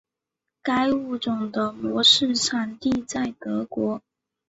[0.63, 4.01] 该物种的模式产地在德国。